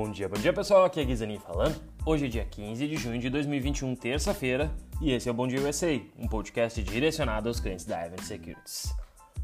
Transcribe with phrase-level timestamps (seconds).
[0.00, 1.74] Bom dia, bom dia pessoal, aqui é Guizanin falando.
[2.06, 5.60] Hoje é dia 15 de junho de 2021, terça-feira, e esse é o Bom Dia
[5.60, 8.94] USA, um podcast direcionado aos clientes da Event Securities.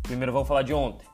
[0.04, 1.09] Primeiro vamos falar de ontem.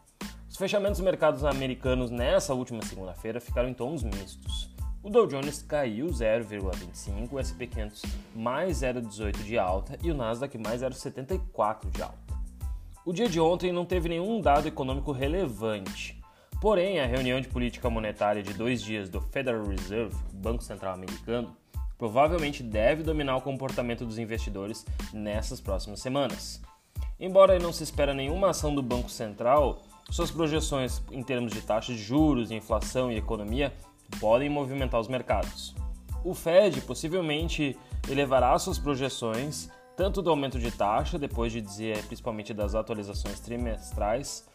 [0.46, 4.74] Os fechamentos dos mercados americanos nessa última segunda-feira ficaram em tons mistos.
[5.02, 8.02] O Dow Jones caiu 0,25, o S&P 500
[8.36, 12.18] mais 0,18 de alta e o Nasdaq mais 0,74 de alta.
[13.06, 16.19] O dia de ontem não teve nenhum dado econômico relevante,
[16.60, 21.56] Porém, a reunião de política monetária de dois dias do Federal Reserve, Banco Central Americano,
[21.96, 26.60] provavelmente deve dominar o comportamento dos investidores nessas próximas semanas.
[27.18, 31.92] Embora não se espera nenhuma ação do Banco Central, suas projeções em termos de taxa
[31.92, 33.72] de juros, inflação e economia
[34.18, 35.74] podem movimentar os mercados.
[36.22, 37.74] O Fed possivelmente
[38.08, 44.48] elevará suas projeções tanto do aumento de taxa, depois de dizer principalmente das atualizações trimestrais,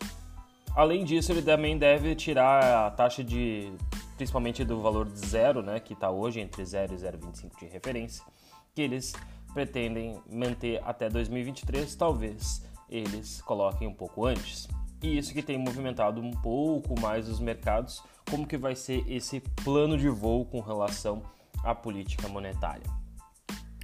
[0.76, 3.72] Além disso, ele também deve tirar a taxa de,
[4.18, 8.26] principalmente do valor de zero, né, que está hoje entre 0 e 0,25 de referência,
[8.74, 9.14] que eles
[9.54, 14.68] pretendem manter até 2023, talvez eles coloquem um pouco antes.
[15.02, 19.40] E isso que tem movimentado um pouco mais os mercados, como que vai ser esse
[19.40, 21.22] plano de voo com relação
[21.64, 22.86] à política monetária.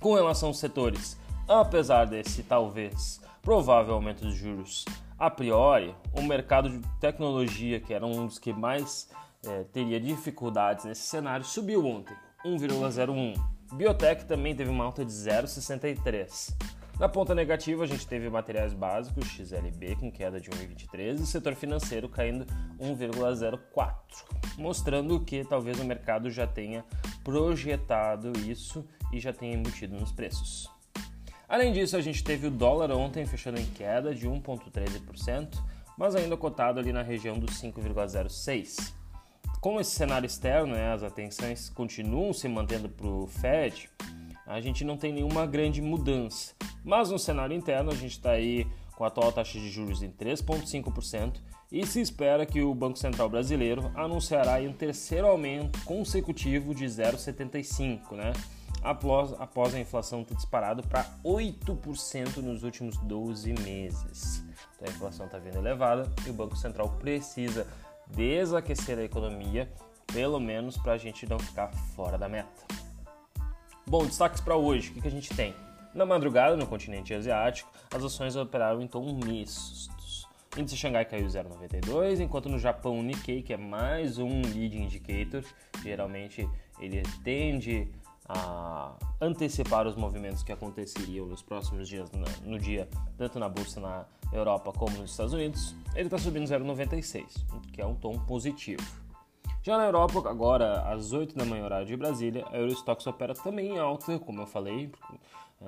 [0.01, 1.17] Com relação aos setores,
[1.47, 4.83] apesar desse talvez provável aumento dos juros
[5.21, 9.07] a priori, o mercado de tecnologia, que era um dos que mais
[9.45, 13.35] é, teria dificuldades nesse cenário, subiu ontem, 1,01.
[13.73, 16.55] Biotech também teve uma alta de 0,63.
[16.99, 21.53] Na ponta negativa, a gente teve materiais básicos, XLB, com queda de 1,23 e setor
[21.53, 22.43] financeiro caindo
[22.79, 23.93] 1,04,
[24.57, 26.83] mostrando que talvez o mercado já tenha
[27.23, 28.83] projetado isso
[29.13, 30.80] e já tenha embutido nos preços.
[31.51, 35.61] Além disso, a gente teve o dólar ontem fechando em queda de 1,13%,
[35.97, 38.93] mas ainda cotado ali na região dos 5,06%.
[39.59, 43.89] Com esse cenário externo, né, as atenções continuam se mantendo para o Fed,
[44.47, 46.55] a gente não tem nenhuma grande mudança.
[46.85, 48.65] Mas no cenário interno, a gente está aí
[48.95, 51.33] com a atual taxa de juros em 3,5%
[51.69, 58.13] e se espera que o Banco Central Brasileiro anunciará um terceiro aumento consecutivo de 0,75%,
[58.13, 58.31] né?
[58.81, 64.43] Após, após a inflação ter disparado para 8% nos últimos 12 meses.
[64.75, 67.67] Então a inflação está vindo elevada e o Banco Central precisa
[68.07, 69.71] desaquecer a economia,
[70.11, 72.65] pelo menos para a gente não ficar fora da meta.
[73.85, 75.53] Bom, destaques para hoje: o que, que a gente tem?
[75.93, 79.91] Na madrugada, no continente asiático, as ações operaram em tom mistos.
[80.55, 84.77] O índice Xangai caiu 0,92, enquanto no Japão o Nikkei, que é mais um lead
[84.77, 85.43] indicator,
[85.81, 86.47] geralmente
[86.79, 87.89] ele tende
[88.33, 92.09] a antecipar os movimentos que aconteceriam nos próximos dias
[92.43, 92.87] no, dia,
[93.17, 97.25] tanto na bolsa na Europa como nos Estados Unidos, ele está subindo 0,96,
[97.73, 98.81] que é um tom positivo.
[99.63, 103.75] Já na Europa, agora às 8 da manhã, horário de Brasília, a Eurostox opera também
[103.75, 104.91] em alta, como eu falei,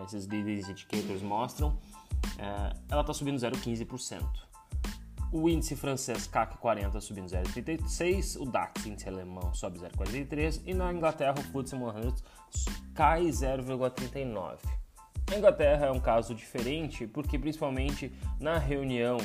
[0.06, 1.78] esses leading indicators mostram,
[2.40, 4.23] é, ela está subindo 0,15%.
[5.31, 10.94] O índice francês CAC 40 subindo 0,36, o DAX, índice alemão, sobe 0,43 e na
[10.94, 12.13] Inglaterra o FTSE 100
[12.94, 14.58] cai 0,39.
[15.31, 19.18] A Inglaterra é um caso diferente porque principalmente na reunião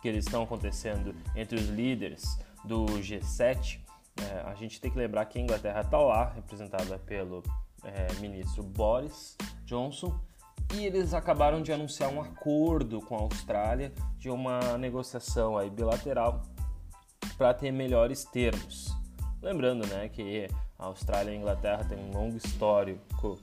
[0.00, 3.80] que eles estão acontecendo entre os líderes do G7,
[4.16, 7.42] é, a gente tem que lembrar que a Inglaterra está lá, representada pelo
[7.82, 10.18] é, ministro Boris Johnson,
[10.74, 16.42] e eles acabaram de anunciar um acordo com a Austrália de uma negociação aí bilateral
[17.36, 18.94] para ter melhores termos.
[19.42, 20.48] Lembrando né, que
[20.80, 23.38] a Austrália e a Inglaterra têm um longo histórico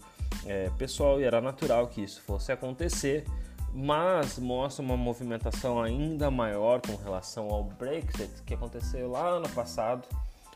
[0.45, 3.25] é, pessoal e era natural que isso fosse acontecer,
[3.73, 10.07] mas mostra uma movimentação ainda maior com relação ao Brexit que aconteceu lá no passado,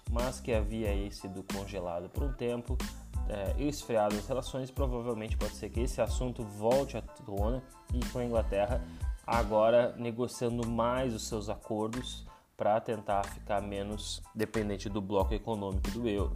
[0.10, 2.78] mas que havia aí sido congelado por um tempo
[3.30, 7.62] é, esfriado as relações, provavelmente pode ser que esse assunto volte à tona
[7.94, 8.82] e com a Inglaterra
[9.26, 12.26] agora negociando mais os seus acordos
[12.58, 16.36] para tentar ficar menos dependente do bloco econômico do euro.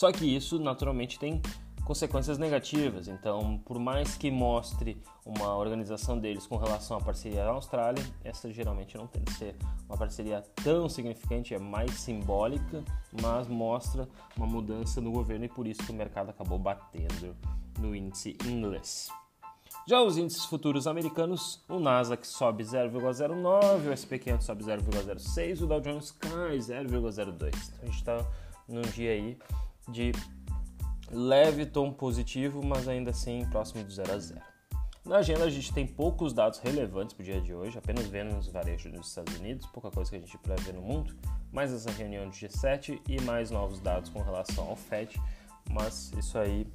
[0.00, 1.42] Só que isso naturalmente tem
[1.84, 3.06] consequências negativas.
[3.06, 8.50] Então, por mais que mostre uma organização deles com relação à parceria na Austrália, essa
[8.50, 9.56] geralmente não tem de ser
[9.86, 12.82] uma parceria tão significante, é mais simbólica,
[13.20, 14.08] mas mostra
[14.38, 17.36] uma mudança no governo e por isso que o mercado acabou batendo
[17.78, 19.10] no índice inglês.
[19.86, 25.66] Já os índices futuros americanos, o Nasdaq sobe 0,09, o SP 500 sobe 0,06, o
[25.66, 26.88] Dow Jones cai 0,02.
[26.88, 28.26] Então a gente está
[28.66, 29.36] num dia aí
[29.88, 30.12] de
[31.10, 34.40] leve tom positivo, mas ainda assim próximo do 0 a 0.
[35.04, 38.40] Na agenda a gente tem poucos dados relevantes para o dia de hoje, apenas vendo
[38.52, 41.16] varejos nos Estados Unidos, pouca coisa que a gente prevê no mundo,
[41.50, 45.20] mais essa reunião do G7 e mais novos dados com relação ao FED,
[45.70, 46.66] mas isso aí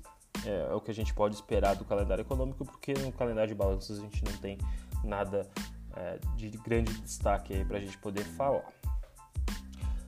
[0.44, 3.56] é, é o que a gente pode esperar do calendário econômico, porque no calendário de
[3.56, 4.58] balanços a gente não tem
[5.04, 5.48] nada
[5.96, 8.66] é, de grande destaque para a gente poder falar.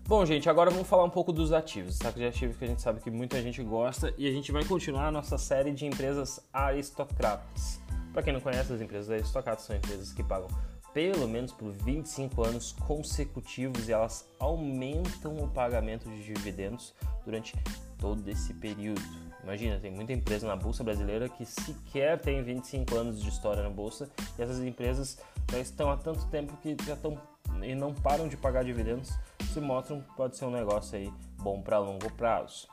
[0.07, 2.81] Bom, gente, agora vamos falar um pouco dos ativos, saco de ativos que a gente
[2.81, 6.39] sabe que muita gente gosta e a gente vai continuar a nossa série de empresas
[6.53, 7.81] aristocratas.
[8.13, 10.47] Para quem não conhece, as empresas aristocratas são empresas que pagam
[10.93, 16.93] pelo menos por 25 anos consecutivos e elas aumentam o pagamento de dividendos
[17.25, 17.53] durante
[17.99, 19.01] todo esse período.
[19.43, 23.69] Imagina, tem muita empresa na bolsa brasileira que sequer tem 25 anos de história na
[23.69, 24.09] bolsa
[24.39, 25.17] e essas empresas
[25.51, 27.19] já estão há tanto tempo que já estão
[27.61, 29.11] e não param de pagar dividendos,
[29.57, 31.11] se mostram que pode ser um negócio aí
[31.41, 32.67] bom para longo prazo.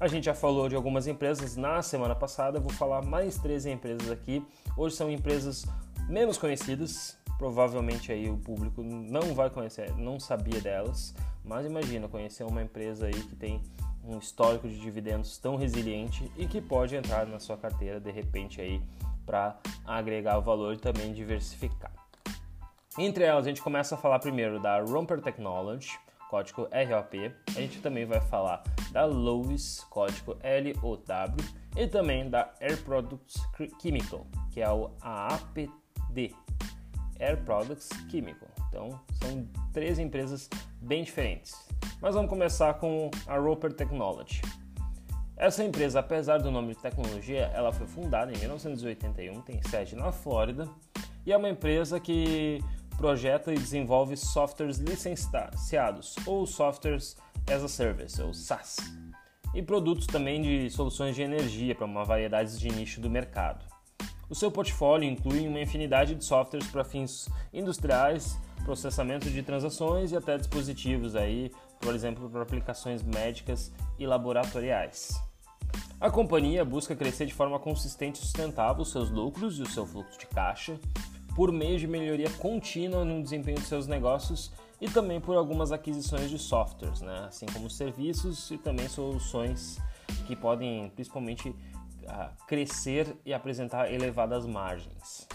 [0.00, 4.10] A gente já falou de algumas empresas na semana passada, vou falar mais três empresas
[4.10, 4.44] aqui.
[4.76, 5.64] Hoje são empresas
[6.08, 11.14] menos conhecidas, provavelmente aí o público não vai conhecer, não sabia delas,
[11.44, 13.62] mas imagina conhecer uma empresa aí que tem
[14.02, 18.60] um histórico de dividendos tão resiliente e que pode entrar na sua carteira de repente
[18.60, 18.82] aí
[19.24, 21.92] para agregar valor e também diversificar.
[22.98, 25.98] Entre elas, a gente começa a falar primeiro da Romper Technology,
[26.34, 27.32] código ROP.
[27.46, 30.36] A gente também vai falar da Lowe's, código
[30.82, 31.36] LOW,
[31.76, 33.36] e também da Air Products
[33.80, 36.34] Chemical, que é o AAPD,
[37.20, 38.48] Air Products Chemical.
[38.68, 40.50] Então, são três empresas
[40.80, 41.68] bem diferentes.
[42.00, 44.42] Mas vamos começar com a Roper Technology.
[45.36, 50.10] Essa empresa, apesar do nome de tecnologia, ela foi fundada em 1981, tem sede na
[50.10, 50.68] Flórida
[51.24, 52.58] e é uma empresa que
[52.96, 58.76] projeta e desenvolve softwares licenciados ou softwares as a service ou SaaS
[59.54, 63.64] e produtos também de soluções de energia para uma variedade de nicho do mercado.
[64.28, 70.16] O seu portfólio inclui uma infinidade de softwares para fins industriais, processamento de transações e
[70.16, 75.22] até dispositivos aí, por exemplo, para aplicações médicas e laboratoriais.
[76.00, 79.86] A companhia busca crescer de forma consistente e sustentável os seus lucros e o seu
[79.86, 80.78] fluxo de caixa,
[81.34, 86.30] por meio de melhoria contínua no desempenho de seus negócios e também por algumas aquisições
[86.30, 87.26] de softwares, né?
[87.28, 89.78] assim como serviços e também soluções
[90.26, 95.26] que podem principalmente uh, crescer e apresentar elevadas margens.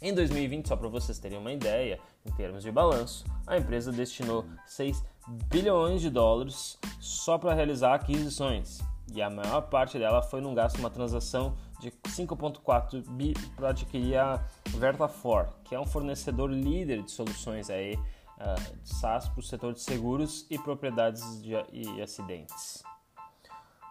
[0.00, 4.44] Em 2020, só para vocês terem uma ideia, em termos de balanço, a empresa destinou
[4.66, 5.02] 6
[5.50, 8.80] bilhões de dólares só para realizar aquisições,
[9.14, 14.16] e a maior parte dela foi num gasto uma transação de 5.4 bi para adquirir
[14.16, 19.42] a Vertafor, que é um fornecedor líder de soluções aí, uh, de SaaS para o
[19.42, 22.82] setor de seguros e propriedades de, e acidentes.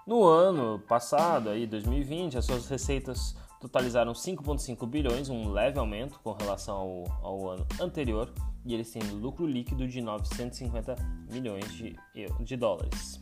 [0.08, 6.34] No ano passado, aí, 2020, as suas receitas totalizaram 5,5 bilhões, um leve aumento com
[6.34, 8.34] relação ao, ao, ano anterior,
[8.66, 10.96] e eles têm lucro líquido de 950
[11.32, 11.96] milhões de,
[12.42, 13.22] de dólares.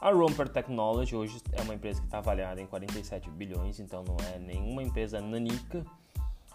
[0.00, 4.16] A Romper Technology hoje é uma empresa que está avaliada em 47 bilhões, então não
[4.32, 5.84] é nenhuma empresa nanica.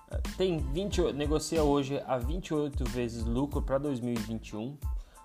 [0.10, 4.78] Eh, tem 20, negocia hoje a 28 vezes lucro para 2021.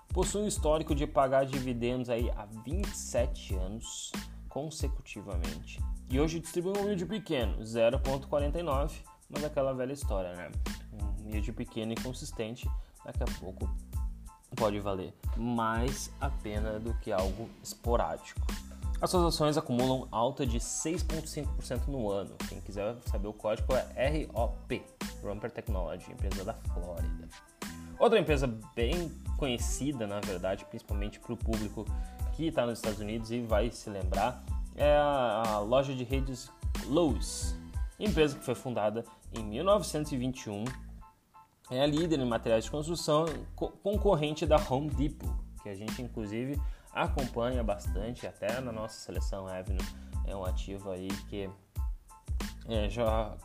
[0.09, 4.11] Possui um histórico de pagar dividendos aí há 27 anos
[4.49, 5.79] consecutivamente.
[6.09, 8.91] E hoje distribui um yield pequeno, 0,49,
[9.29, 10.51] mas aquela velha história, né?
[10.91, 12.69] Um yield pequeno e consistente,
[13.05, 13.69] daqui a pouco
[14.59, 18.45] pode valer mais a pena do que algo esporádico.
[19.01, 22.35] As suas ações acumulam alta de 6,5% no ano.
[22.49, 24.83] Quem quiser saber o código é ROP,
[25.23, 27.29] Romper Technology, empresa da Flórida.
[27.97, 31.85] Outra empresa bem conhecida, na verdade, principalmente para o público
[32.33, 34.43] que está nos Estados Unidos e vai se lembrar,
[34.75, 36.51] é a, loja de redes
[36.85, 37.55] Lowe's,
[37.97, 40.65] empresa que foi fundada em 1921
[41.71, 45.29] é a líder em materiais de construção, concorrente da Home Depot,
[45.61, 46.59] que a gente inclusive
[46.91, 49.85] acompanha bastante, até na nossa seleção Avenue
[50.25, 51.49] é um ativo aí que
[52.67, 53.35] é, já,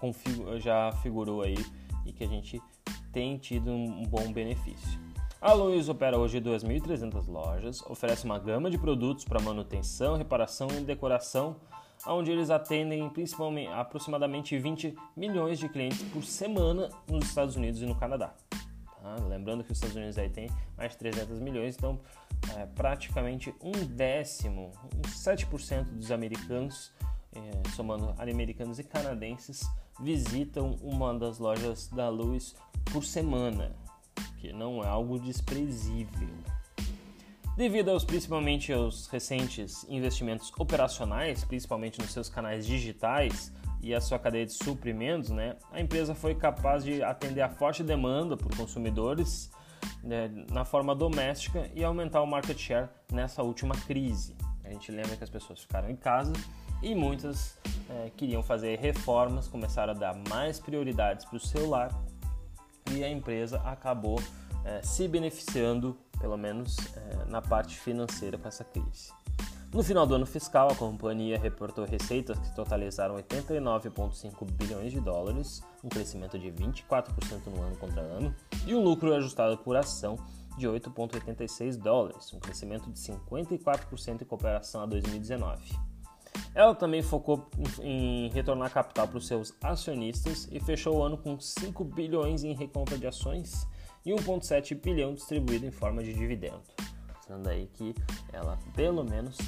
[0.58, 1.56] já figurou aí
[2.04, 2.60] e que a gente
[3.12, 5.00] tem tido um bom benefício.
[5.40, 10.80] A Lowe's opera hoje 2.300 lojas, oferece uma gama de produtos para manutenção, reparação e
[10.80, 11.56] decoração
[12.06, 17.86] onde eles atendem principalmente aproximadamente 20 milhões de clientes por semana nos Estados Unidos e
[17.86, 18.34] no Canadá.
[19.04, 19.16] Tá?
[19.28, 22.00] Lembrando que os Estados Unidos aí tem mais de 300 milhões, então
[22.56, 26.92] é, praticamente um décimo, uns 7% dos americanos,
[27.32, 29.62] é, somando americanos e canadenses,
[30.00, 32.54] visitam uma das lojas da Lewis
[32.92, 33.76] por semana,
[34.38, 36.28] que não é algo desprezível.
[37.56, 44.18] Devido aos principalmente aos recentes investimentos operacionais, principalmente nos seus canais digitais e a sua
[44.18, 49.52] cadeia de suprimentos, né, a empresa foi capaz de atender a forte demanda por consumidores
[50.02, 54.34] né, na forma doméstica e aumentar o market share nessa última crise.
[54.64, 56.32] A gente lembra que as pessoas ficaram em casa
[56.82, 57.56] e muitas
[57.88, 61.94] é, queriam fazer reformas, começaram a dar mais prioridades para o celular
[62.90, 64.18] e a empresa acabou
[64.64, 69.12] é, se beneficiando, pelo menos é, na parte financeira, com essa crise.
[69.74, 75.64] No final do ano fiscal, a companhia reportou receitas que totalizaram 89,5 bilhões de dólares,
[75.82, 78.32] um crescimento de 24% no ano contra ano,
[78.64, 80.16] e um lucro ajustado por ação
[80.56, 85.76] de 8,86 dólares, um crescimento de 54% em comparação a 2019.
[86.54, 87.48] Ela também focou
[87.82, 92.54] em retornar capital para os seus acionistas e fechou o ano com 5 bilhões em
[92.54, 93.66] recompra de ações
[94.04, 96.62] e 1,7 bilhão distribuído em forma de dividendo
[97.24, 97.94] mostrando aí que
[98.32, 99.38] ela, pelo menos,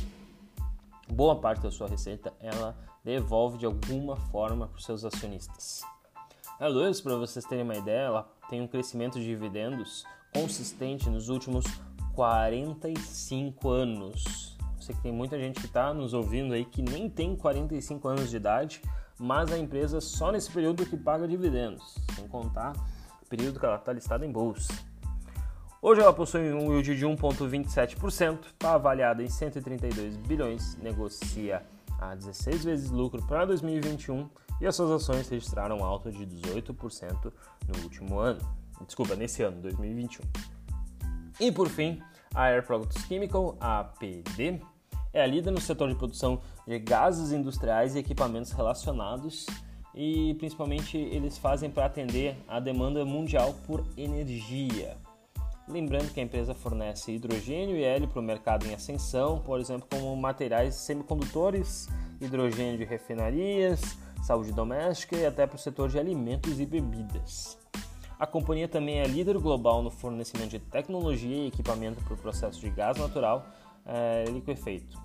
[1.08, 5.82] boa parte da sua receita, ela devolve de alguma forma para os seus acionistas.
[6.58, 11.28] A Loews, para vocês terem uma ideia, ela tem um crescimento de dividendos consistente nos
[11.28, 11.66] últimos
[12.14, 14.56] 45 anos.
[14.76, 18.08] Eu sei que tem muita gente que está nos ouvindo aí que nem tem 45
[18.08, 18.80] anos de idade,
[19.18, 22.72] mas a empresa só nesse período que paga dividendos, sem contar
[23.26, 24.72] período que ela está listada em bolsa.
[25.80, 31.62] Hoje ela possui um yield de 1,27%, está avaliada em 132 bilhões, negocia
[32.00, 34.28] a 16 vezes lucro para 2021
[34.60, 37.32] e as suas ações registraram alta de 18%
[37.68, 38.40] no último ano.
[38.84, 40.22] Desculpa, nesse ano, 2021.
[41.38, 42.00] E por fim,
[42.34, 44.60] a Air Products Chemical, APD,
[45.12, 49.46] é a líder no setor de produção de gases industriais e equipamentos relacionados
[49.96, 54.98] e principalmente eles fazem para atender a demanda mundial por energia.
[55.66, 59.88] Lembrando que a empresa fornece hidrogênio e hélio para o mercado em ascensão, por exemplo,
[59.90, 61.88] como materiais semicondutores,
[62.20, 67.58] hidrogênio de refinarias, saúde doméstica e até para o setor de alimentos e bebidas.
[68.18, 72.60] A companhia também é líder global no fornecimento de tecnologia e equipamento para o processo
[72.60, 73.46] de gás natural
[73.84, 74.98] é, liquefeito.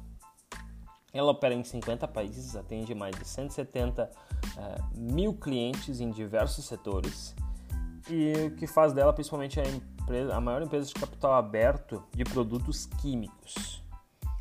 [1.14, 4.10] Ela opera em 50 países, atende mais de 170
[4.58, 7.36] é, mil clientes em diversos setores
[8.10, 12.24] e o que faz dela principalmente a empresa, a maior empresa de capital aberto de
[12.24, 13.84] produtos químicos.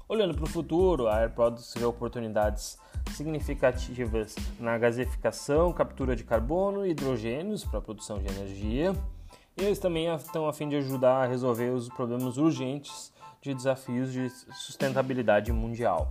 [0.09, 2.79] Olhando para o futuro, a Air Products vê oportunidades
[3.13, 8.95] significativas na gasificação, captura de carbono e hidrogênios para a produção de energia.
[9.57, 14.29] Eles também estão a fim de ajudar a resolver os problemas urgentes de desafios de
[14.29, 16.09] sustentabilidade mundial.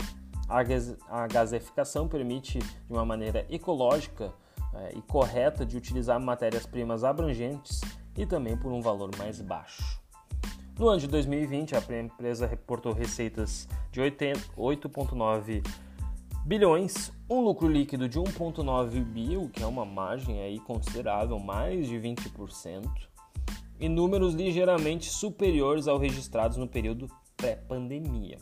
[0.50, 4.34] A gasificação permite, de uma maneira ecológica
[4.74, 7.82] é, e correta, de utilizar matérias-primas abrangentes
[8.18, 10.00] e também por um valor mais baixo.
[10.80, 15.62] No ano de 2020, a empresa reportou receitas de 8,9
[16.46, 21.96] bilhões, um lucro líquido de 1,9 bil, que é uma margem aí considerável, mais de
[21.96, 22.90] 20%,
[23.80, 28.38] e números ligeiramente superiores aos registrados no período pré-pandemia.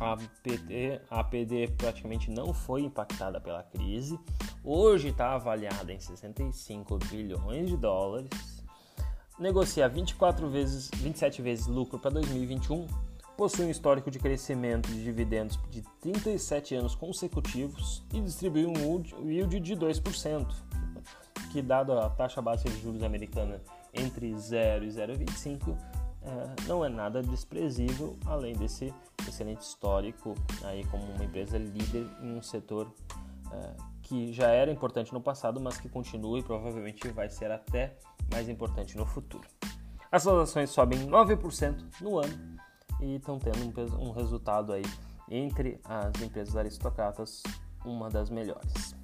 [0.00, 4.18] A APD, a APD praticamente não foi impactada pela crise,
[4.62, 8.30] hoje está avaliada em 65 bilhões de dólares.
[9.38, 12.86] Negocia 24 vezes, 27 vezes lucro para 2021,
[13.36, 19.60] possui um histórico de crescimento de dividendos de 37 anos consecutivos e distribui um yield
[19.60, 20.46] de 2%,
[21.52, 23.60] que dado a taxa básica de juros americana
[23.94, 25.76] entre 0 e 0,25,
[26.28, 28.92] é, não é nada desprezível, além desse
[29.26, 32.92] excelente histórico aí como uma empresa líder em um setor
[33.50, 37.96] é, que já era importante no passado, mas que continua e provavelmente vai ser até
[38.30, 39.48] mais importante no futuro.
[40.12, 42.58] As suas ações sobem 9% no ano
[43.00, 44.84] e estão tendo um, um resultado aí
[45.30, 47.42] entre as empresas aristocratas,
[47.84, 48.94] uma das melhores.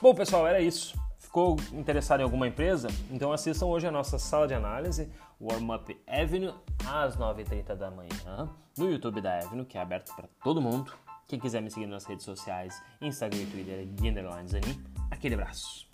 [0.00, 0.98] Bom, pessoal, era isso.
[1.18, 2.88] Ficou interessado em alguma empresa?
[3.10, 6.54] Então assistam hoje a nossa sala de análise, Warm Up Avenue,
[6.86, 10.92] às 9h30 da manhã, no YouTube da Avenue, que é aberto para todo mundo.
[11.26, 14.52] Quem quiser me seguir nas redes sociais, Instagram e Twitter, Guinderlines
[15.10, 15.88] Aquele abraço.